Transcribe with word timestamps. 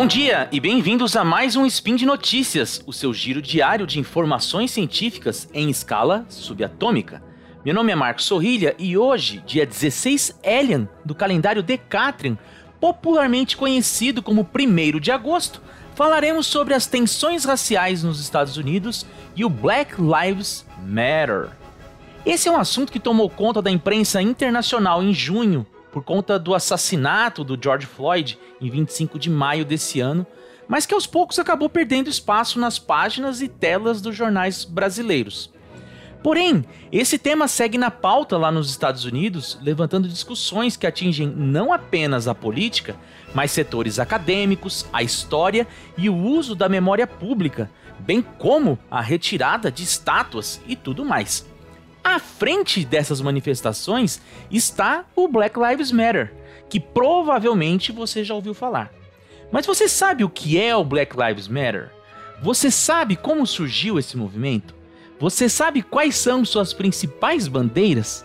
Bom 0.00 0.06
dia 0.06 0.48
e 0.50 0.58
bem-vindos 0.58 1.14
a 1.14 1.22
mais 1.22 1.56
um 1.56 1.66
Spin 1.66 1.94
de 1.94 2.06
Notícias, 2.06 2.82
o 2.86 2.92
seu 2.92 3.12
giro 3.12 3.42
diário 3.42 3.86
de 3.86 4.00
informações 4.00 4.70
científicas 4.70 5.46
em 5.52 5.68
escala 5.68 6.24
subatômica. 6.30 7.22
Meu 7.62 7.74
nome 7.74 7.92
é 7.92 7.94
Marcos 7.94 8.24
Sorrilha 8.24 8.74
e 8.78 8.96
hoje, 8.96 9.42
dia 9.46 9.66
16 9.66 10.40
Elian 10.42 10.88
do 11.04 11.14
calendário 11.14 11.62
Decatrian, 11.62 12.38
popularmente 12.80 13.58
conhecido 13.58 14.22
como 14.22 14.40
1 14.40 14.98
de 15.00 15.12
agosto, 15.12 15.60
falaremos 15.94 16.46
sobre 16.46 16.72
as 16.72 16.86
tensões 16.86 17.44
raciais 17.44 18.02
nos 18.02 18.20
Estados 18.20 18.56
Unidos 18.56 19.04
e 19.36 19.44
o 19.44 19.50
Black 19.50 19.96
Lives 20.00 20.64
Matter. 20.82 21.50
Esse 22.24 22.48
é 22.48 22.50
um 22.50 22.58
assunto 22.58 22.90
que 22.90 22.98
tomou 22.98 23.28
conta 23.28 23.60
da 23.60 23.70
imprensa 23.70 24.22
internacional 24.22 25.02
em 25.02 25.12
junho 25.12 25.66
por 25.90 26.04
conta 26.04 26.38
do 26.38 26.54
assassinato 26.54 27.42
do 27.44 27.58
George 27.60 27.86
Floyd 27.86 28.38
em 28.60 28.70
25 28.70 29.18
de 29.18 29.28
maio 29.28 29.64
desse 29.64 30.00
ano, 30.00 30.26
mas 30.68 30.86
que 30.86 30.94
aos 30.94 31.06
poucos 31.06 31.38
acabou 31.38 31.68
perdendo 31.68 32.08
espaço 32.08 32.60
nas 32.60 32.78
páginas 32.78 33.42
e 33.42 33.48
telas 33.48 34.00
dos 34.00 34.14
jornais 34.14 34.64
brasileiros. 34.64 35.52
Porém, 36.22 36.64
esse 36.92 37.18
tema 37.18 37.48
segue 37.48 37.78
na 37.78 37.90
pauta 37.90 38.36
lá 38.36 38.52
nos 38.52 38.68
Estados 38.68 39.04
Unidos, 39.04 39.58
levantando 39.62 40.06
discussões 40.06 40.76
que 40.76 40.86
atingem 40.86 41.26
não 41.26 41.72
apenas 41.72 42.28
a 42.28 42.34
política, 42.34 42.94
mas 43.34 43.50
setores 43.50 43.98
acadêmicos, 43.98 44.86
a 44.92 45.02
história 45.02 45.66
e 45.96 46.10
o 46.10 46.14
uso 46.14 46.54
da 46.54 46.68
memória 46.68 47.06
pública, 47.06 47.70
bem 47.98 48.22
como 48.22 48.78
a 48.90 49.00
retirada 49.00 49.72
de 49.72 49.82
estátuas 49.82 50.60
e 50.68 50.76
tudo 50.76 51.04
mais. 51.04 51.49
À 52.02 52.18
frente 52.18 52.84
dessas 52.84 53.20
manifestações 53.20 54.20
está 54.50 55.04
o 55.14 55.28
Black 55.28 55.58
Lives 55.58 55.92
Matter, 55.92 56.32
que 56.68 56.80
provavelmente 56.80 57.92
você 57.92 58.24
já 58.24 58.34
ouviu 58.34 58.54
falar. 58.54 58.92
Mas 59.52 59.66
você 59.66 59.88
sabe 59.88 60.24
o 60.24 60.28
que 60.30 60.58
é 60.58 60.74
o 60.74 60.84
Black 60.84 61.14
Lives 61.16 61.48
Matter? 61.48 61.90
Você 62.42 62.70
sabe 62.70 63.16
como 63.16 63.46
surgiu 63.46 63.98
esse 63.98 64.16
movimento? 64.16 64.74
Você 65.18 65.48
sabe 65.48 65.82
quais 65.82 66.16
são 66.16 66.44
suas 66.44 66.72
principais 66.72 67.46
bandeiras? 67.46 68.24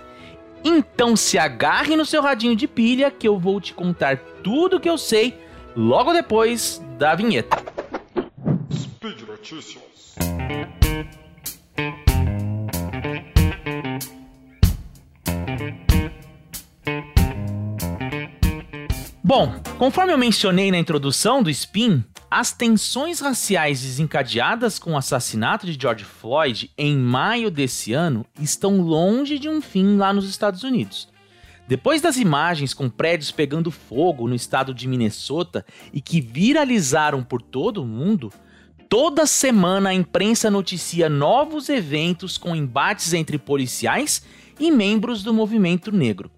Então 0.63 1.15
se 1.15 1.37
agarre 1.37 1.95
no 1.95 2.05
seu 2.05 2.21
radinho 2.21 2.55
de 2.55 2.67
pilha 2.67 3.11
que 3.11 3.27
eu 3.27 3.37
vou 3.37 3.59
te 3.59 3.73
contar 3.73 4.17
tudo 4.41 4.77
o 4.77 4.79
que 4.79 4.89
eu 4.89 4.97
sei 4.97 5.37
logo 5.75 6.13
depois 6.13 6.81
da 6.97 7.13
vinheta. 7.13 7.57
Speed 8.71 9.21
Notícias. 9.27 10.15
Bom, 19.27 19.59
conforme 19.79 20.13
eu 20.13 20.19
mencionei 20.19 20.69
na 20.69 20.77
introdução 20.77 21.41
do 21.41 21.49
Spin, 21.49 22.03
as 22.29 22.51
tensões 22.51 23.19
raciais 23.19 23.81
desencadeadas 23.81 24.77
com 24.77 24.91
o 24.91 24.97
assassinato 24.97 25.65
de 25.65 25.75
George 25.81 26.05
Floyd 26.05 26.69
em 26.77 26.95
maio 26.95 27.49
desse 27.49 27.91
ano 27.91 28.23
estão 28.39 28.81
longe 28.81 29.39
de 29.39 29.49
um 29.49 29.63
fim 29.63 29.97
lá 29.97 30.13
nos 30.13 30.29
Estados 30.29 30.61
Unidos. 30.61 31.09
Depois 31.67 32.03
das 32.03 32.17
imagens 32.17 32.71
com 32.71 32.87
prédios 32.87 33.31
pegando 33.31 33.71
fogo 33.71 34.27
no 34.27 34.35
estado 34.35 34.75
de 34.75 34.87
Minnesota 34.87 35.65
e 35.91 35.99
que 35.99 36.21
viralizaram 36.21 37.23
por 37.23 37.41
todo 37.41 37.81
o 37.81 37.87
mundo, 37.87 38.31
toda 38.87 39.25
semana 39.25 39.89
a 39.89 39.93
imprensa 39.95 40.51
noticia 40.51 41.09
novos 41.09 41.67
eventos 41.67 42.37
com 42.37 42.55
embates 42.55 43.11
entre 43.11 43.39
policiais 43.39 44.23
e 44.59 44.69
membros 44.69 45.23
do 45.23 45.33
movimento 45.33 45.91
negro. 45.91 46.29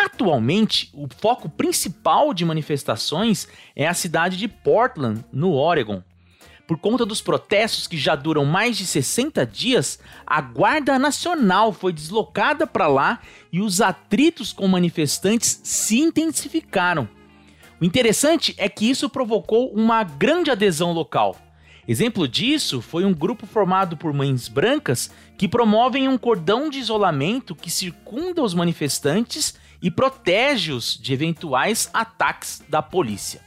Atualmente, 0.00 0.90
o 0.94 1.06
foco 1.14 1.46
principal 1.46 2.32
de 2.32 2.42
manifestações 2.42 3.46
é 3.76 3.86
a 3.86 3.92
cidade 3.92 4.38
de 4.38 4.48
Portland, 4.48 5.22
no 5.30 5.52
Oregon. 5.52 6.02
Por 6.66 6.78
conta 6.78 7.04
dos 7.04 7.20
protestos 7.20 7.86
que 7.86 7.98
já 7.98 8.14
duram 8.14 8.46
mais 8.46 8.78
de 8.78 8.86
60 8.86 9.44
dias, 9.44 9.98
a 10.26 10.40
Guarda 10.40 10.98
Nacional 10.98 11.70
foi 11.70 11.92
deslocada 11.92 12.66
para 12.66 12.86
lá 12.86 13.20
e 13.52 13.60
os 13.60 13.82
atritos 13.82 14.54
com 14.54 14.66
manifestantes 14.66 15.60
se 15.62 16.00
intensificaram. 16.00 17.06
O 17.78 17.84
interessante 17.84 18.54
é 18.56 18.70
que 18.70 18.88
isso 18.88 19.06
provocou 19.10 19.70
uma 19.70 20.02
grande 20.02 20.50
adesão 20.50 20.92
local. 20.92 21.36
Exemplo 21.86 22.26
disso 22.26 22.80
foi 22.80 23.04
um 23.04 23.12
grupo 23.12 23.46
formado 23.46 23.98
por 23.98 24.14
mães 24.14 24.48
brancas 24.48 25.10
que 25.36 25.46
promovem 25.46 26.08
um 26.08 26.16
cordão 26.16 26.70
de 26.70 26.78
isolamento 26.78 27.54
que 27.54 27.70
circunda 27.70 28.42
os 28.42 28.54
manifestantes 28.54 29.59
e 29.82 29.90
protege-os 29.90 30.96
de 30.96 31.12
eventuais 31.12 31.90
ataques 31.92 32.62
da 32.68 32.82
polícia. 32.82 33.40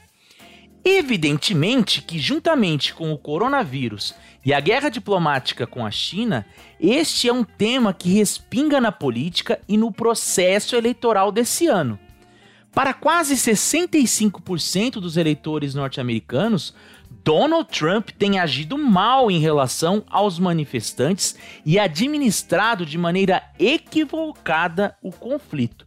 Evidentemente 0.84 2.02
que, 2.02 2.18
juntamente 2.18 2.92
com 2.92 3.10
o 3.12 3.18
coronavírus 3.18 4.14
e 4.44 4.52
a 4.52 4.60
guerra 4.60 4.90
diplomática 4.90 5.66
com 5.66 5.86
a 5.86 5.90
China, 5.90 6.44
este 6.78 7.28
é 7.28 7.32
um 7.32 7.42
tema 7.42 7.94
que 7.94 8.12
respinga 8.12 8.80
na 8.80 8.92
política 8.92 9.58
e 9.66 9.78
no 9.78 9.90
processo 9.90 10.76
eleitoral 10.76 11.32
desse 11.32 11.66
ano. 11.66 11.98
Para 12.70 12.92
quase 12.92 13.34
65% 13.34 14.94
dos 14.94 15.16
eleitores 15.16 15.74
norte-americanos, 15.74 16.74
Donald 17.22 17.70
Trump 17.70 18.10
tem 18.10 18.38
agido 18.38 18.76
mal 18.76 19.30
em 19.30 19.38
relação 19.38 20.04
aos 20.10 20.38
manifestantes 20.38 21.36
e 21.64 21.78
administrado 21.78 22.84
de 22.84 22.98
maneira 22.98 23.42
equivocada 23.58 24.94
o 25.00 25.10
conflito. 25.10 25.86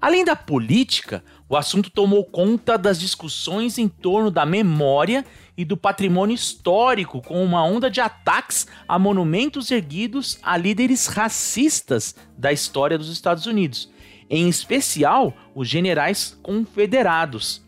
Além 0.00 0.24
da 0.24 0.34
política, 0.34 1.22
o 1.46 1.54
assunto 1.54 1.90
tomou 1.90 2.24
conta 2.24 2.78
das 2.78 2.98
discussões 2.98 3.76
em 3.76 3.86
torno 3.86 4.30
da 4.30 4.46
memória 4.46 5.26
e 5.56 5.64
do 5.64 5.76
patrimônio 5.76 6.34
histórico, 6.34 7.20
com 7.20 7.44
uma 7.44 7.62
onda 7.62 7.90
de 7.90 8.00
ataques 8.00 8.66
a 8.88 8.98
monumentos 8.98 9.70
erguidos 9.70 10.38
a 10.42 10.56
líderes 10.56 11.06
racistas 11.06 12.14
da 12.38 12.50
história 12.50 12.96
dos 12.96 13.10
Estados 13.10 13.44
Unidos, 13.44 13.90
em 14.30 14.48
especial 14.48 15.34
os 15.54 15.68
generais 15.68 16.38
confederados. 16.42 17.62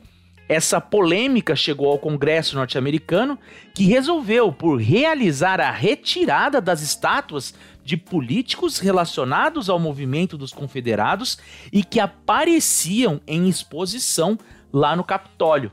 Essa 0.53 0.83
polêmica 0.83 1.57
chegou 1.57 1.91
ao 1.91 1.99
Congresso 1.99 2.57
norte-americano, 2.57 3.39
que 3.73 3.87
resolveu 3.87 4.53
por 4.53 4.77
realizar 4.77 5.63
a 5.63 5.71
retirada 5.71 6.61
das 6.61 6.83
estátuas 6.83 7.55
de 7.83 7.97
políticos 7.97 8.79
relacionados 8.79 9.71
ao 9.71 9.79
movimento 9.79 10.37
dos 10.37 10.53
confederados 10.53 11.39
e 11.73 11.83
que 11.83 11.99
apareciam 11.99 13.19
em 13.27 13.49
exposição 13.49 14.39
lá 14.71 14.95
no 14.95 15.03
Capitólio. 15.03 15.73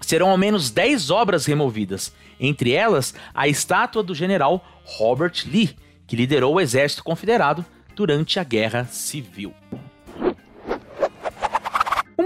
Serão 0.00 0.30
ao 0.30 0.38
menos 0.38 0.70
10 0.70 1.10
obras 1.10 1.44
removidas, 1.44 2.10
entre 2.40 2.72
elas 2.72 3.14
a 3.34 3.46
estátua 3.46 4.02
do 4.02 4.14
general 4.14 4.64
Robert 4.86 5.34
Lee, 5.44 5.76
que 6.06 6.16
liderou 6.16 6.54
o 6.54 6.60
exército 6.62 7.04
confederado 7.04 7.62
durante 7.94 8.40
a 8.40 8.44
Guerra 8.44 8.86
Civil. 8.86 9.52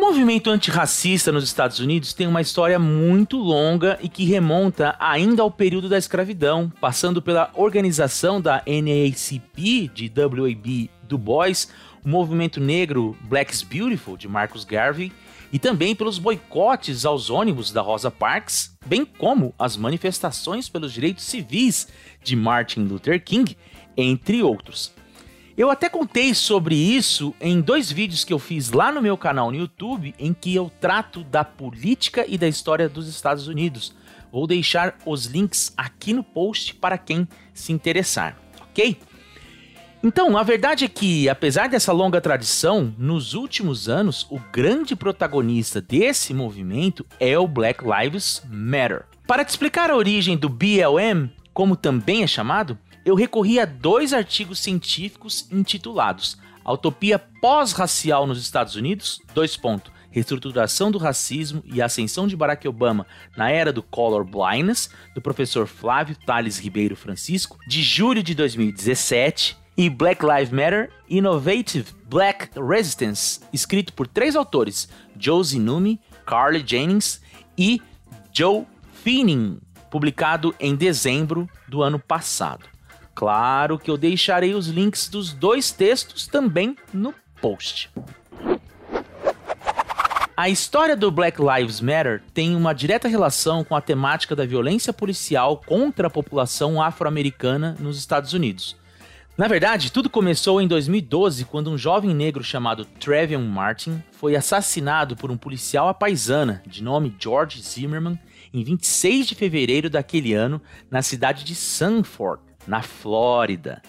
Movimento 0.02 0.50
antirracista 0.50 1.30
nos 1.30 1.44
Estados 1.44 1.78
Unidos 1.78 2.12
tem 2.12 2.26
uma 2.26 2.40
história 2.40 2.76
muito 2.76 3.36
longa 3.36 3.96
e 4.02 4.08
que 4.08 4.24
remonta 4.24 4.96
ainda 4.98 5.42
ao 5.42 5.50
período 5.50 5.88
da 5.88 5.96
escravidão, 5.96 6.72
passando 6.80 7.22
pela 7.22 7.52
organização 7.54 8.40
da 8.40 8.64
NAACP 8.66 9.86
de 9.94 10.08
W.A.B. 10.08 10.90
Du 11.04 11.16
Bois, 11.16 11.68
o 12.04 12.08
movimento 12.08 12.58
negro 12.58 13.16
Black's 13.22 13.62
Beautiful 13.62 14.16
de 14.16 14.26
Marcus 14.26 14.64
Garvey 14.64 15.12
e 15.52 15.58
também 15.60 15.94
pelos 15.94 16.18
boicotes 16.18 17.04
aos 17.04 17.30
ônibus 17.30 17.70
da 17.70 17.80
Rosa 17.80 18.10
Parks, 18.10 18.76
bem 18.84 19.04
como 19.04 19.54
as 19.56 19.76
manifestações 19.76 20.68
pelos 20.68 20.92
direitos 20.92 21.24
civis 21.24 21.86
de 22.24 22.34
Martin 22.34 22.80
Luther 22.80 23.22
King, 23.22 23.56
entre 23.96 24.42
outros. 24.42 24.92
Eu 25.56 25.70
até 25.70 25.88
contei 25.88 26.32
sobre 26.32 26.74
isso 26.74 27.34
em 27.38 27.60
dois 27.60 27.92
vídeos 27.92 28.24
que 28.24 28.32
eu 28.32 28.38
fiz 28.38 28.70
lá 28.70 28.90
no 28.90 29.02
meu 29.02 29.18
canal 29.18 29.50
no 29.50 29.58
YouTube, 29.58 30.14
em 30.18 30.32
que 30.32 30.54
eu 30.54 30.70
trato 30.80 31.22
da 31.24 31.44
política 31.44 32.24
e 32.26 32.38
da 32.38 32.48
história 32.48 32.88
dos 32.88 33.06
Estados 33.06 33.48
Unidos. 33.48 33.94
Vou 34.32 34.46
deixar 34.46 34.96
os 35.04 35.26
links 35.26 35.74
aqui 35.76 36.14
no 36.14 36.24
post 36.24 36.74
para 36.74 36.96
quem 36.96 37.28
se 37.52 37.70
interessar, 37.70 38.38
ok? 38.62 38.96
Então, 40.02 40.38
a 40.38 40.42
verdade 40.42 40.86
é 40.86 40.88
que, 40.88 41.28
apesar 41.28 41.68
dessa 41.68 41.92
longa 41.92 42.20
tradição, 42.20 42.92
nos 42.98 43.34
últimos 43.34 43.90
anos, 43.90 44.26
o 44.30 44.40
grande 44.50 44.96
protagonista 44.96 45.82
desse 45.82 46.32
movimento 46.32 47.06
é 47.20 47.38
o 47.38 47.46
Black 47.46 47.84
Lives 47.84 48.42
Matter. 48.50 49.04
Para 49.26 49.44
te 49.44 49.50
explicar 49.50 49.90
a 49.90 49.96
origem 49.96 50.36
do 50.36 50.48
BLM, 50.48 51.30
como 51.52 51.76
também 51.76 52.24
é 52.24 52.26
chamado, 52.26 52.76
eu 53.04 53.14
recorri 53.14 53.58
a 53.58 53.64
dois 53.64 54.12
artigos 54.12 54.60
científicos 54.60 55.48
intitulados 55.50 56.38
A 56.64 56.72
Utopia 56.72 57.18
Pós-Racial 57.18 58.26
nos 58.26 58.40
Estados 58.40 58.76
Unidos, 58.76 59.20
dois 59.34 59.56
pontos, 59.56 59.92
Reestruturação 60.10 60.90
do 60.90 60.98
Racismo 60.98 61.62
e 61.64 61.80
Ascensão 61.80 62.26
de 62.26 62.36
Barack 62.36 62.68
Obama 62.68 63.06
na 63.36 63.50
Era 63.50 63.72
do 63.72 63.82
Color 63.82 64.24
Blindness, 64.24 64.90
do 65.14 65.22
professor 65.22 65.66
Flávio 65.66 66.14
Tales 66.14 66.58
Ribeiro 66.58 66.94
Francisco, 66.94 67.58
de 67.66 67.82
julho 67.82 68.22
de 68.22 68.34
2017, 68.34 69.56
e 69.74 69.88
Black 69.88 70.22
Lives 70.24 70.50
Matter 70.50 70.90
Innovative 71.08 71.86
Black 72.04 72.50
Resistance, 72.60 73.40
escrito 73.54 73.94
por 73.94 74.06
três 74.06 74.36
autores, 74.36 74.86
Josie 75.18 75.58
Numi, 75.58 75.98
Carly 76.26 76.62
Jennings 76.64 77.22
e 77.56 77.80
Joe 78.32 78.66
Finning, 79.02 79.58
publicado 79.90 80.54
em 80.60 80.76
dezembro 80.76 81.48
do 81.66 81.82
ano 81.82 81.98
passado. 81.98 82.71
Claro 83.22 83.78
que 83.78 83.88
eu 83.88 83.96
deixarei 83.96 84.52
os 84.52 84.66
links 84.66 85.08
dos 85.08 85.32
dois 85.32 85.70
textos 85.70 86.26
também 86.26 86.76
no 86.92 87.14
post. 87.40 87.88
A 90.36 90.48
história 90.48 90.96
do 90.96 91.08
Black 91.08 91.38
Lives 91.40 91.80
Matter 91.80 92.20
tem 92.34 92.56
uma 92.56 92.72
direta 92.72 93.06
relação 93.06 93.62
com 93.62 93.76
a 93.76 93.80
temática 93.80 94.34
da 94.34 94.44
violência 94.44 94.92
policial 94.92 95.62
contra 95.64 96.08
a 96.08 96.10
população 96.10 96.82
afro-americana 96.82 97.76
nos 97.78 97.96
Estados 97.96 98.32
Unidos. 98.32 98.74
Na 99.38 99.46
verdade, 99.46 99.92
tudo 99.92 100.10
começou 100.10 100.60
em 100.60 100.66
2012, 100.66 101.44
quando 101.44 101.70
um 101.70 101.78
jovem 101.78 102.12
negro 102.12 102.42
chamado 102.42 102.84
Trevion 102.84 103.44
Martin 103.44 104.02
foi 104.10 104.34
assassinado 104.34 105.14
por 105.14 105.30
um 105.30 105.36
policial 105.36 105.88
apaisana 105.88 106.60
de 106.66 106.82
nome 106.82 107.14
George 107.20 107.62
Zimmerman 107.62 108.18
em 108.52 108.64
26 108.64 109.28
de 109.28 109.34
fevereiro 109.36 109.88
daquele 109.88 110.34
ano 110.34 110.60
na 110.90 111.02
cidade 111.02 111.44
de 111.44 111.54
Sanford, 111.54 112.42
na 112.66 112.82
Flórida. 112.82 113.82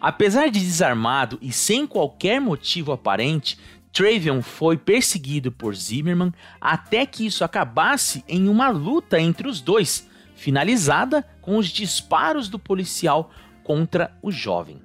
Apesar 0.00 0.50
de 0.50 0.60
desarmado 0.60 1.38
e 1.40 1.52
sem 1.52 1.86
qualquer 1.86 2.40
motivo 2.40 2.92
aparente, 2.92 3.58
Travion 3.92 4.42
foi 4.42 4.76
perseguido 4.76 5.52
por 5.52 5.74
Zimmerman 5.74 6.32
até 6.60 7.06
que 7.06 7.24
isso 7.24 7.44
acabasse 7.44 8.24
em 8.28 8.48
uma 8.48 8.68
luta 8.68 9.20
entre 9.20 9.48
os 9.48 9.60
dois, 9.60 10.08
finalizada 10.34 11.24
com 11.40 11.56
os 11.56 11.68
disparos 11.68 12.48
do 12.48 12.58
policial 12.58 13.30
contra 13.62 14.16
o 14.20 14.30
jovem. 14.30 14.82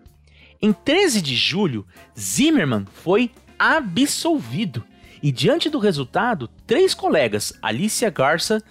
Em 0.61 0.71
13 0.71 1.21
de 1.21 1.35
julho, 1.35 1.87
Zimmerman 2.17 2.85
foi 2.85 3.31
absolvido 3.57 4.83
e, 5.21 5.31
diante 5.31 5.69
do 5.69 5.79
resultado, 5.79 6.47
três 6.65 6.93
colegas, 6.93 7.53
Alicia 7.61 8.09
Garza, 8.09 8.63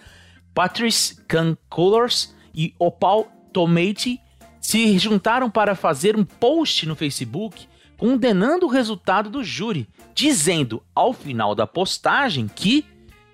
Patrice 0.55 1.21
Cancolors 1.27 2.35
e 2.55 2.75
Opal 2.79 3.25
Tomate, 3.53 4.21
se 4.69 4.99
juntaram 4.99 5.51
para 5.51 5.75
fazer 5.75 6.15
um 6.15 6.23
post 6.23 6.87
no 6.87 6.95
Facebook 6.95 7.67
condenando 7.97 8.67
o 8.67 8.69
resultado 8.69 9.31
do 9.31 9.43
júri, 9.43 9.89
dizendo 10.15 10.83
ao 10.95 11.15
final 11.15 11.55
da 11.55 11.67
postagem 11.67 12.47
que 12.55 12.85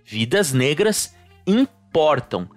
vidas 0.04 0.52
negras 0.52 1.12
importam. 1.44 2.48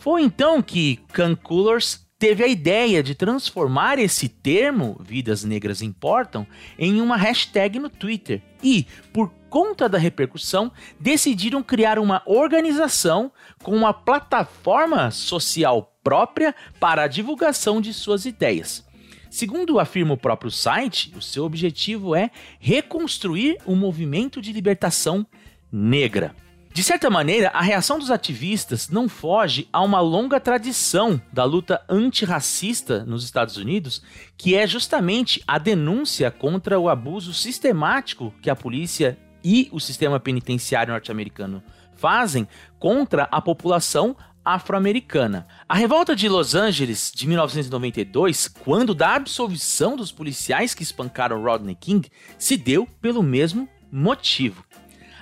Foi 0.00 0.22
então 0.22 0.62
que 0.62 0.98
Cancoolers 1.12 2.06
teve 2.18 2.42
a 2.42 2.48
ideia 2.48 3.02
de 3.02 3.14
transformar 3.14 3.98
esse 3.98 4.30
termo, 4.30 4.98
vidas 5.04 5.44
negras 5.44 5.82
importam, 5.82 6.46
em 6.78 7.02
uma 7.02 7.18
hashtag 7.18 7.78
no 7.78 7.90
Twitter. 7.90 8.40
E, 8.62 8.86
por 9.12 9.28
conta 9.50 9.90
da 9.90 9.98
repercussão, 9.98 10.72
decidiram 10.98 11.62
criar 11.62 11.98
uma 11.98 12.22
organização 12.24 13.30
com 13.62 13.76
uma 13.76 13.92
plataforma 13.92 15.10
social 15.10 15.91
própria 16.02 16.54
para 16.78 17.04
a 17.04 17.08
divulgação 17.08 17.80
de 17.80 17.92
suas 17.92 18.24
ideias. 18.26 18.84
Segundo 19.30 19.78
afirma 19.78 20.14
o 20.14 20.18
próprio 20.18 20.50
site, 20.50 21.12
o 21.16 21.22
seu 21.22 21.44
objetivo 21.44 22.14
é 22.14 22.30
reconstruir 22.60 23.56
o 23.64 23.74
movimento 23.74 24.42
de 24.42 24.52
libertação 24.52 25.26
negra. 25.72 26.36
De 26.72 26.82
certa 26.82 27.10
maneira, 27.10 27.48
a 27.48 27.60
reação 27.60 27.98
dos 27.98 28.10
ativistas 28.10 28.88
não 28.88 29.06
foge 29.06 29.68
a 29.70 29.82
uma 29.82 30.00
longa 30.00 30.40
tradição 30.40 31.20
da 31.30 31.44
luta 31.44 31.82
antirracista 31.86 33.04
nos 33.04 33.24
Estados 33.24 33.58
Unidos, 33.58 34.02
que 34.38 34.54
é 34.54 34.66
justamente 34.66 35.42
a 35.46 35.58
denúncia 35.58 36.30
contra 36.30 36.80
o 36.80 36.88
abuso 36.88 37.34
sistemático 37.34 38.34
que 38.40 38.48
a 38.48 38.56
polícia 38.56 39.18
e 39.44 39.68
o 39.70 39.78
sistema 39.78 40.18
penitenciário 40.18 40.92
norte-americano 40.92 41.62
fazem 41.94 42.48
contra 42.78 43.28
a 43.30 43.40
população 43.40 44.16
afro-americana. 44.44 45.46
A 45.68 45.74
revolta 45.74 46.16
de 46.16 46.28
Los 46.28 46.54
Angeles 46.54 47.12
de 47.14 47.26
1992, 47.26 48.48
quando 48.48 48.94
da 48.94 49.14
absolvição 49.14 49.96
dos 49.96 50.10
policiais 50.10 50.74
que 50.74 50.82
espancaram 50.82 51.42
Rodney 51.42 51.74
King, 51.74 52.10
se 52.38 52.56
deu 52.56 52.86
pelo 53.00 53.22
mesmo 53.22 53.68
motivo. 53.90 54.64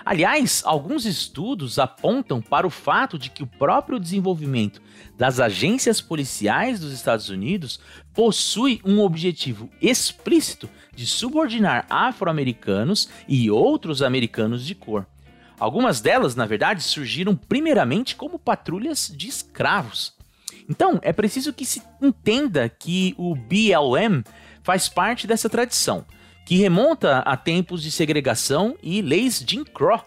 Aliás, 0.05 0.63
alguns 0.65 1.05
estudos 1.05 1.79
apontam 1.79 2.41
para 2.41 2.67
o 2.67 2.71
fato 2.71 3.19
de 3.19 3.31
que 3.31 3.43
o 3.43 3.47
próprio 3.47 4.01
desenvolvimento 4.01 4.81
das 5.17 5.39
agências 5.39 6.01
policiais 6.01 6.81
dos 6.81 6.93
Estados 6.93 7.29
Unidos 7.29 7.79
possui 8.15 8.81
um 8.85 9.01
objetivo 9.01 9.69
explícito 9.81 10.69
de 10.95 11.07
subordinar 11.07 11.87
afro-americanos 11.91 13.09
e 13.29 13.51
outros 13.51 14.03
americanos 14.03 14.65
de 14.65 14.75
cor. 14.75 15.07
Algumas 15.61 16.01
delas, 16.01 16.35
na 16.35 16.47
verdade, 16.47 16.83
surgiram 16.83 17.37
primeiramente 17.37 18.17
como 18.17 18.39
patrulhas 18.39 19.13
de 19.15 19.29
escravos. 19.29 20.15
Então, 20.67 20.99
é 21.03 21.13
preciso 21.13 21.53
que 21.53 21.67
se 21.67 21.83
entenda 22.01 22.67
que 22.67 23.15
o 23.19 23.35
BLM 23.35 24.25
faz 24.63 24.89
parte 24.89 25.27
dessa 25.27 25.51
tradição, 25.51 26.07
que 26.47 26.57
remonta 26.57 27.19
a 27.19 27.37
tempos 27.37 27.83
de 27.83 27.91
segregação 27.91 28.75
e 28.83 29.03
leis 29.03 29.45
Jim 29.47 29.63
Crow 29.63 30.03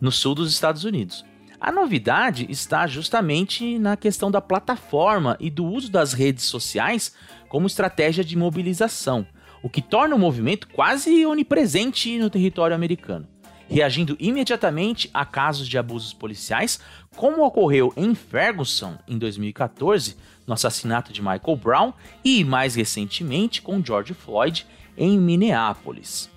no 0.00 0.10
sul 0.10 0.34
dos 0.34 0.50
Estados 0.50 0.84
Unidos. 0.84 1.22
A 1.60 1.70
novidade 1.70 2.46
está 2.48 2.86
justamente 2.86 3.78
na 3.78 3.98
questão 3.98 4.30
da 4.30 4.40
plataforma 4.40 5.36
e 5.38 5.50
do 5.50 5.66
uso 5.66 5.90
das 5.90 6.14
redes 6.14 6.44
sociais 6.44 7.14
como 7.46 7.66
estratégia 7.66 8.24
de 8.24 8.38
mobilização, 8.38 9.26
o 9.62 9.68
que 9.68 9.82
torna 9.82 10.14
o 10.14 10.18
movimento 10.18 10.66
quase 10.68 11.26
onipresente 11.26 12.18
no 12.18 12.30
território 12.30 12.74
americano 12.74 13.33
reagindo 13.68 14.16
imediatamente 14.18 15.10
a 15.12 15.24
casos 15.24 15.68
de 15.68 15.78
abusos 15.78 16.12
policiais, 16.12 16.80
como 17.16 17.44
ocorreu 17.44 17.92
em 17.96 18.14
Ferguson 18.14 18.96
em 19.08 19.18
2014, 19.18 20.16
no 20.46 20.54
assassinato 20.54 21.12
de 21.12 21.22
Michael 21.22 21.56
Brown, 21.56 21.92
e 22.24 22.44
mais 22.44 22.74
recentemente 22.74 23.62
com 23.62 23.84
George 23.84 24.14
Floyd 24.14 24.66
em 24.96 25.18
Minneapolis. 25.18 26.30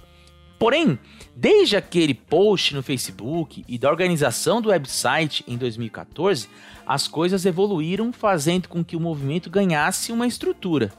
Porém, 0.59 0.97
desde 1.35 1.77
aquele 1.77 2.15
post 2.15 2.73
no 2.73 2.81
Facebook 2.81 3.63
e 3.67 3.77
da 3.77 3.89
organização 3.89 4.59
do 4.59 4.69
website 4.69 5.43
em 5.47 5.55
2014, 5.55 6.49
as 6.85 7.07
coisas 7.07 7.45
evoluíram 7.45 8.11
fazendo 8.11 8.67
com 8.67 8.83
que 8.83 8.95
o 8.95 8.99
movimento 8.99 9.49
ganhasse 9.49 10.11
uma 10.11 10.25
estrutura. 10.25 10.91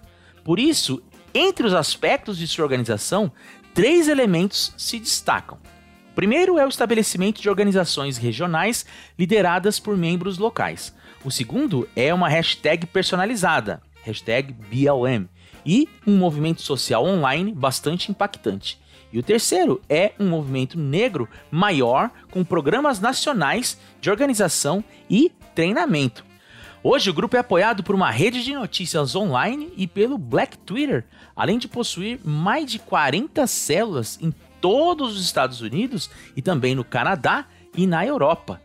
Por 0.45 0.61
isso, 0.61 1.03
entre 1.35 1.67
os 1.67 1.75
aspectos 1.75 2.39
de 2.39 2.47
sua 2.47 2.65
organização, 2.65 3.33
três 3.75 4.07
elementos 4.07 4.73
se 4.77 4.99
destacam. 4.99 5.59
Primeiro 6.19 6.59
é 6.59 6.67
o 6.67 6.69
estabelecimento 6.69 7.41
de 7.41 7.49
organizações 7.49 8.17
regionais 8.19 8.85
lideradas 9.17 9.79
por 9.79 9.97
membros 9.97 10.37
locais. 10.37 10.93
O 11.25 11.31
segundo 11.31 11.89
é 11.95 12.13
uma 12.13 12.29
hashtag 12.29 12.87
personalizada, 12.87 13.81
hashtag 14.03 14.53
BLM, 14.53 15.29
e 15.65 15.89
um 16.05 16.17
movimento 16.17 16.61
social 16.61 17.05
online 17.05 17.53
bastante 17.53 18.11
impactante. 18.11 18.81
E 19.13 19.19
o 19.21 19.23
terceiro 19.23 19.81
é 19.89 20.11
um 20.19 20.29
movimento 20.29 20.77
negro 20.77 21.29
maior 21.53 22.11
com 22.33 22.43
programas 22.43 22.99
nacionais 22.99 23.79
de 24.01 24.11
organização 24.11 24.83
e 25.09 25.31
treinamento. 25.55 26.27
Hoje 26.83 27.11
o 27.11 27.15
grupo 27.15 27.37
é 27.37 27.39
apoiado 27.39 27.85
por 27.85 27.95
uma 27.95 28.11
rede 28.11 28.43
de 28.43 28.55
notícias 28.55 29.15
online 29.15 29.73
e 29.77 29.87
pelo 29.87 30.19
Black 30.19 30.59
Twitter, 30.59 31.05
além 31.37 31.59
de 31.59 31.69
possuir 31.69 32.19
mais 32.25 32.69
de 32.69 32.81
40 32.81 33.47
células 33.47 34.19
em 34.21 34.33
todos 34.61 35.17
os 35.17 35.25
Estados 35.25 35.61
Unidos 35.61 36.11
e 36.37 36.43
também 36.43 36.75
no 36.75 36.85
Canadá 36.85 37.47
e 37.77 37.87
na 37.87 38.05
Europa. 38.05 38.61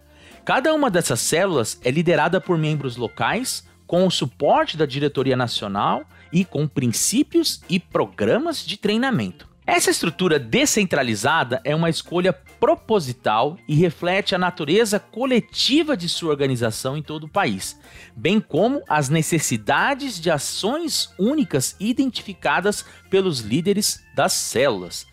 Cada 0.45 0.73
uma 0.73 0.89
dessas 0.89 1.21
células 1.21 1.79
é 1.83 1.89
liderada 1.89 2.41
por 2.41 2.57
membros 2.57 2.97
locais, 2.97 3.65
com 3.88 4.05
o 4.05 4.12
suporte 4.12 4.75
da 4.75 4.85
diretoria 4.85 5.38
nacional 5.38 6.03
e 6.31 6.43
com 6.43 6.67
princípios 6.67 7.62
e 7.69 7.79
programas 7.79 8.65
de 8.65 8.75
treinamento. 8.75 9.47
Essa 9.65 9.91
estrutura 9.91 10.38
descentralizada 10.38 11.62
é 11.63 11.73
uma 11.73 11.89
escolha 11.89 12.33
proposital 12.33 13.57
e 13.65 13.75
reflete 13.75 14.35
a 14.35 14.38
natureza 14.38 15.00
coletiva 15.00 15.95
de 15.95 16.09
sua 16.09 16.31
organização 16.31 16.97
em 16.97 17.01
todo 17.01 17.25
o 17.25 17.29
país, 17.29 17.79
bem 18.13 18.41
como 18.41 18.81
as 18.89 19.07
necessidades 19.07 20.19
de 20.19 20.29
ações 20.29 21.13
únicas 21.17 21.77
identificadas 21.79 22.83
pelos 23.09 23.39
líderes 23.39 24.03
das 24.13 24.33
células. 24.33 25.07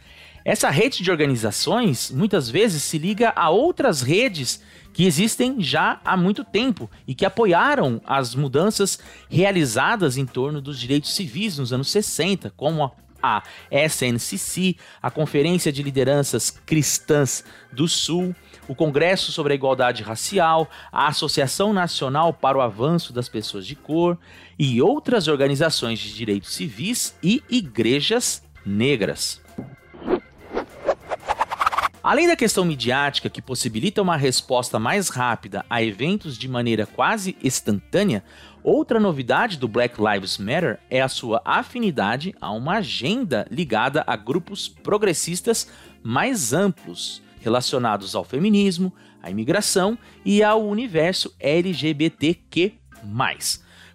Essa 0.44 0.70
rede 0.70 1.02
de 1.02 1.10
organizações 1.10 2.10
muitas 2.10 2.48
vezes 2.48 2.82
se 2.82 2.98
liga 2.98 3.32
a 3.36 3.50
outras 3.50 4.00
redes 4.02 4.62
que 4.92 5.06
existem 5.06 5.60
já 5.60 6.00
há 6.04 6.16
muito 6.16 6.44
tempo 6.44 6.90
e 7.06 7.14
que 7.14 7.24
apoiaram 7.24 8.00
as 8.04 8.34
mudanças 8.34 8.98
realizadas 9.28 10.16
em 10.16 10.26
torno 10.26 10.60
dos 10.60 10.78
direitos 10.78 11.14
civis 11.14 11.58
nos 11.58 11.72
anos 11.72 11.90
60, 11.90 12.52
como 12.56 12.90
a 13.22 13.42
SNCC, 13.70 14.76
a 15.00 15.10
Conferência 15.10 15.70
de 15.70 15.82
Lideranças 15.82 16.50
Cristãs 16.50 17.44
do 17.70 17.86
Sul, 17.86 18.34
o 18.66 18.74
Congresso 18.74 19.30
sobre 19.30 19.52
a 19.52 19.56
Igualdade 19.56 20.02
Racial, 20.02 20.68
a 20.90 21.08
Associação 21.08 21.72
Nacional 21.72 22.32
para 22.32 22.56
o 22.56 22.62
Avanço 22.62 23.12
das 23.12 23.28
Pessoas 23.28 23.66
de 23.66 23.76
Cor 23.76 24.18
e 24.58 24.80
outras 24.80 25.28
organizações 25.28 25.98
de 25.98 26.14
direitos 26.14 26.54
civis 26.54 27.14
e 27.22 27.42
igrejas 27.50 28.42
negras. 28.64 29.40
Além 32.10 32.26
da 32.26 32.34
questão 32.34 32.64
midiática 32.64 33.30
que 33.30 33.40
possibilita 33.40 34.02
uma 34.02 34.16
resposta 34.16 34.80
mais 34.80 35.10
rápida 35.10 35.64
a 35.70 35.80
eventos 35.80 36.36
de 36.36 36.48
maneira 36.48 36.84
quase 36.84 37.36
instantânea, 37.40 38.24
outra 38.64 38.98
novidade 38.98 39.56
do 39.56 39.68
Black 39.68 39.94
Lives 39.96 40.36
Matter 40.36 40.80
é 40.90 41.00
a 41.00 41.08
sua 41.08 41.40
afinidade 41.44 42.34
a 42.40 42.50
uma 42.50 42.78
agenda 42.78 43.46
ligada 43.48 44.02
a 44.08 44.16
grupos 44.16 44.68
progressistas 44.68 45.68
mais 46.02 46.52
amplos, 46.52 47.22
relacionados 47.40 48.16
ao 48.16 48.24
feminismo, 48.24 48.92
à 49.22 49.30
imigração 49.30 49.96
e 50.24 50.42
ao 50.42 50.66
universo 50.66 51.32
LGBTQ. 51.38 52.72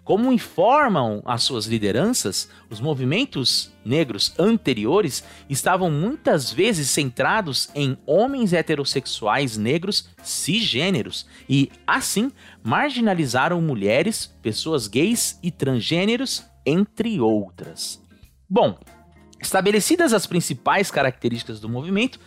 Como 0.06 0.32
informam 0.32 1.20
as 1.24 1.42
suas 1.42 1.66
lideranças, 1.66 2.48
os 2.70 2.78
movimentos 2.80 3.72
negros 3.84 4.32
anteriores 4.38 5.24
estavam 5.50 5.90
muitas 5.90 6.52
vezes 6.52 6.88
centrados 6.90 7.68
em 7.74 7.98
homens 8.06 8.52
heterossexuais 8.52 9.56
negros 9.56 10.08
cisgêneros 10.22 11.26
e, 11.48 11.72
assim, 11.84 12.30
marginalizaram 12.62 13.60
mulheres, 13.60 14.32
pessoas 14.40 14.86
gays 14.86 15.40
e 15.42 15.50
transgêneros, 15.50 16.44
entre 16.64 17.20
outras. 17.20 18.00
Bom, 18.48 18.78
estabelecidas 19.42 20.12
as 20.12 20.24
principais 20.24 20.88
características 20.88 21.58
do 21.58 21.68
movimento, 21.68 22.20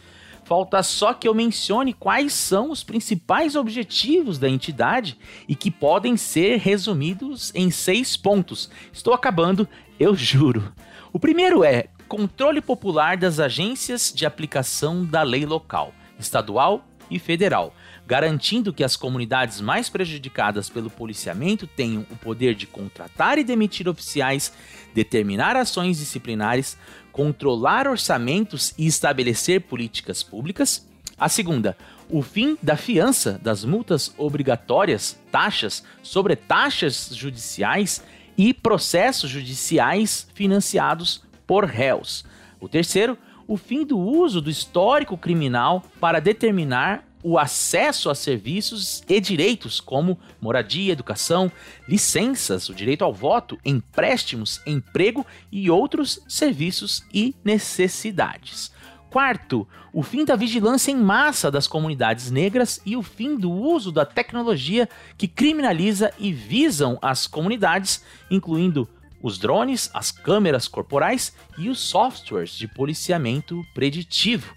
Falta 0.50 0.82
só 0.82 1.14
que 1.14 1.28
eu 1.28 1.36
mencione 1.36 1.94
quais 1.94 2.34
são 2.34 2.72
os 2.72 2.84
principais 2.84 3.56
objetivos 3.56 4.40
da 4.40 4.50
entidade 4.50 5.16
e 5.48 5.54
que 5.54 5.70
podem 5.70 6.18
ser 6.18 6.58
resumidos 6.58 7.52
em 7.54 7.70
seis 7.70 8.18
pontos. 8.18 8.68
Estou 8.92 9.14
acabando, 9.14 9.70
eu 10.00 10.16
juro. 10.16 10.74
O 11.14 11.20
primeiro 11.20 11.64
é 11.64 11.90
controle 12.08 12.62
popular 12.62 13.16
das 13.16 13.40
agências 13.40 14.12
de 14.12 14.26
aplicação 14.26 15.06
da 15.06 15.22
lei 15.22 15.46
local, 15.46 15.94
estadual 16.18 16.84
e 17.12 17.20
federal, 17.20 17.72
garantindo 18.08 18.74
que 18.74 18.84
as 18.84 18.96
comunidades 18.96 19.62
mais 19.62 19.88
prejudicadas 19.88 20.68
pelo 20.68 20.90
policiamento 20.90 21.68
tenham 21.68 22.08
o 22.10 22.16
poder 22.16 22.56
de 22.56 22.66
contratar 22.66 23.38
e 23.38 23.44
demitir 23.44 23.88
oficiais, 23.88 24.52
determinar 24.96 25.56
ações 25.56 26.00
disciplinares, 26.00 26.76
controlar 27.20 27.86
orçamentos 27.86 28.74
e 28.78 28.88
estabelecer 28.88 29.60
políticas 29.60 30.24
públicas. 30.24 30.88
A 31.18 31.28
segunda, 31.28 31.76
o 32.10 32.22
fim 32.22 32.58
da 32.64 32.78
fiança, 32.78 33.38
das 33.44 33.66
multas 33.66 34.14
obrigatórias, 34.18 35.20
taxas, 35.30 35.84
sobre 36.02 36.38
taxas 36.38 37.10
judiciais 37.14 38.02
e 38.38 38.54
processos 38.54 39.30
judiciais 39.30 40.30
financiados 40.34 41.22
por 41.46 41.66
réus. 41.66 42.24
O 42.58 42.70
terceiro, 42.70 43.18
o 43.46 43.58
fim 43.58 43.84
do 43.84 44.00
uso 44.00 44.40
do 44.40 44.50
histórico 44.50 45.18
criminal 45.18 45.84
para 46.00 46.22
determinar 46.22 47.06
o 47.24 47.38
acesso 47.38 48.10
a 48.10 48.16
serviços 48.16 49.04
e 49.08 49.20
direitos 49.20 49.80
como 49.80 50.18
moradia, 50.40 50.94
educação, 50.94 51.52
licenças, 51.88 52.70
o 52.70 52.74
direito 52.74 53.04
ao 53.04 53.14
voto, 53.14 53.58
empréstimos, 53.66 54.62
emprego 54.66 55.26
e 55.52 55.70
outros 55.70 56.20
serviços 56.28 57.04
e 57.14 57.36
necessidades. 57.44 58.72
Quarto, 59.10 59.68
o 59.92 60.04
fim 60.04 60.24
da 60.24 60.36
vigilância 60.36 60.92
em 60.92 60.96
massa 60.96 61.50
das 61.50 61.68
comunidades 61.68 62.30
negras 62.30 62.80
e 62.86 62.96
o 62.96 63.02
fim 63.02 63.36
do 63.36 63.52
uso 63.52 63.92
da 63.92 64.06
tecnologia 64.06 64.88
que 65.18 65.28
criminaliza 65.28 66.14
e 66.20 66.32
visam 66.32 66.98
as 67.02 67.26
comunidades, 67.26 68.04
incluindo 68.30 68.88
os 69.22 69.38
drones, 69.38 69.90
as 69.94 70.12
câmeras 70.12 70.68
corporais 70.68 71.36
e 71.58 71.70
os 71.70 71.80
softwares 71.80 72.52
de 72.52 72.68
policiamento 72.68 73.64
preditivo. 73.74 74.54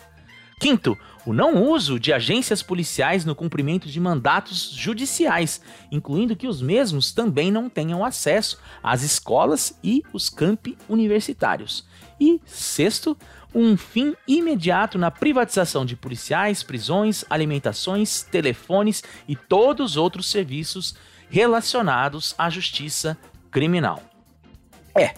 Quinto, 0.63 0.97
o 1.27 1.33
não 1.33 1.61
uso 1.61 1.99
de 1.99 2.13
agências 2.13 2.63
policiais 2.63 3.25
no 3.25 3.35
cumprimento 3.35 3.89
de 3.89 3.99
mandatos 3.99 4.71
judiciais, 4.71 5.61
incluindo 5.91 6.37
que 6.37 6.47
os 6.47 6.63
mesmos 6.63 7.11
também 7.11 7.51
não 7.51 7.69
tenham 7.69 8.05
acesso 8.05 8.61
às 8.81 9.03
escolas 9.03 9.77
e 9.83 10.05
os 10.13 10.31
campi 10.31 10.79
universitários. 10.89 11.85
E 12.21 12.41
sexto, 12.47 13.19
um 13.53 13.77
fim 13.77 14.15
imediato 14.25 14.99
na 14.99 15.11
privatização 15.11 15.85
de 15.85 15.97
policiais, 15.97 16.63
prisões, 16.63 17.25
alimentações, 17.29 18.23
telefones 18.23 19.03
e 19.27 19.35
todos 19.35 19.91
os 19.91 19.97
outros 19.97 20.31
serviços 20.31 20.95
relacionados 21.29 22.37
à 22.39 22.49
justiça 22.49 23.19
criminal. 23.51 24.01
É, 24.97 25.13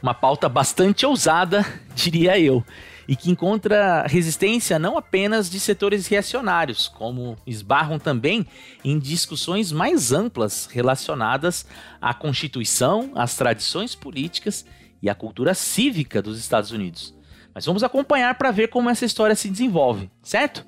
uma 0.00 0.14
pauta 0.14 0.48
bastante 0.48 1.04
ousada, 1.04 1.66
diria 1.96 2.38
eu 2.38 2.64
e 3.06 3.14
que 3.14 3.30
encontra 3.30 4.06
resistência 4.06 4.78
não 4.78 4.96
apenas 4.96 5.50
de 5.50 5.60
setores 5.60 6.06
reacionários, 6.06 6.88
como 6.88 7.36
esbarram 7.46 7.98
também 7.98 8.46
em 8.84 8.98
discussões 8.98 9.70
mais 9.70 10.12
amplas 10.12 10.66
relacionadas 10.66 11.66
à 12.00 12.14
Constituição, 12.14 13.12
às 13.14 13.36
tradições 13.36 13.94
políticas 13.94 14.64
e 15.02 15.10
à 15.10 15.14
cultura 15.14 15.54
cívica 15.54 16.22
dos 16.22 16.38
Estados 16.38 16.70
Unidos. 16.70 17.14
Mas 17.54 17.66
vamos 17.66 17.84
acompanhar 17.84 18.34
para 18.36 18.50
ver 18.50 18.68
como 18.68 18.90
essa 18.90 19.04
história 19.04 19.36
se 19.36 19.48
desenvolve, 19.48 20.10
certo? 20.22 20.66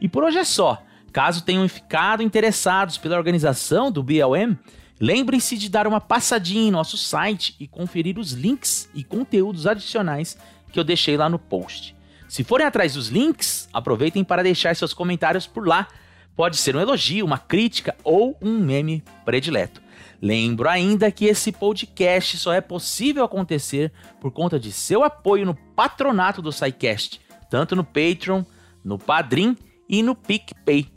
E 0.00 0.08
por 0.08 0.24
hoje 0.24 0.38
é 0.38 0.44
só. 0.44 0.82
Caso 1.12 1.42
tenham 1.44 1.66
ficado 1.66 2.22
interessados 2.22 2.98
pela 2.98 3.16
organização 3.16 3.90
do 3.90 4.02
BLM, 4.02 4.58
lembrem-se 5.00 5.56
de 5.56 5.70
dar 5.70 5.86
uma 5.86 6.00
passadinha 6.00 6.68
em 6.68 6.70
nosso 6.70 6.98
site 6.98 7.56
e 7.58 7.66
conferir 7.66 8.18
os 8.18 8.32
links 8.32 8.90
e 8.94 9.02
conteúdos 9.02 9.66
adicionais 9.66 10.36
que 10.72 10.78
eu 10.78 10.84
deixei 10.84 11.16
lá 11.16 11.28
no 11.28 11.38
post. 11.38 11.96
Se 12.28 12.42
forem 12.42 12.66
atrás 12.66 12.94
dos 12.94 13.08
links, 13.08 13.68
aproveitem 13.72 14.24
para 14.24 14.42
deixar 14.42 14.74
seus 14.74 14.92
comentários 14.92 15.46
por 15.46 15.66
lá. 15.66 15.88
Pode 16.34 16.56
ser 16.56 16.76
um 16.76 16.80
elogio, 16.80 17.24
uma 17.24 17.38
crítica 17.38 17.94
ou 18.04 18.36
um 18.42 18.58
meme 18.58 19.02
predileto. 19.24 19.80
Lembro 20.20 20.68
ainda 20.68 21.10
que 21.10 21.26
esse 21.26 21.52
podcast 21.52 22.38
só 22.38 22.52
é 22.52 22.60
possível 22.60 23.24
acontecer 23.24 23.92
por 24.20 24.30
conta 24.30 24.58
de 24.58 24.72
seu 24.72 25.04
apoio 25.04 25.46
no 25.46 25.54
patronato 25.54 26.42
do 26.42 26.52
SciCast, 26.52 27.20
tanto 27.50 27.76
no 27.76 27.84
Patreon, 27.84 28.42
no 28.84 28.98
Padrim 28.98 29.56
e 29.88 30.02
no 30.02 30.14
PicPay. 30.14 30.90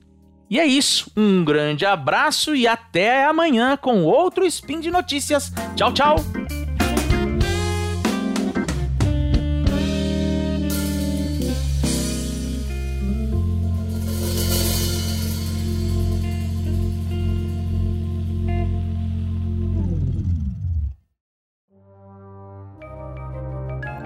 E 0.49 0.59
é 0.59 0.65
isso, 0.65 1.11
um 1.15 1.43
grande 1.45 1.85
abraço 1.85 2.55
e 2.55 2.67
até 2.67 3.25
amanhã 3.25 3.77
com 3.77 4.03
outro 4.03 4.45
Spin 4.45 4.79
de 4.79 4.89
Notícias. 4.89 5.51
Tchau, 5.75 5.93
tchau! 5.93 6.48